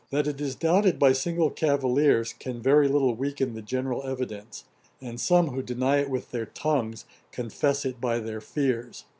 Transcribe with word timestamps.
That 0.09 0.25
it 0.25 0.41
is 0.41 0.55
doubted 0.55 0.97
by 0.97 1.13
single 1.13 1.51
cavillers, 1.51 2.33
can 2.39 2.59
very 2.59 2.87
little 2.87 3.13
weaken 3.13 3.53
the 3.53 3.61
general 3.61 4.01
evidence; 4.03 4.63
and 4.99 5.21
some 5.21 5.49
who 5.49 5.61
deny 5.61 5.97
it 5.97 6.09
with 6.09 6.31
their 6.31 6.47
tongues, 6.47 7.05
confess 7.31 7.85
it 7.85 8.01
by 8.01 8.17
their 8.17 8.41
fears.' 8.41 9.05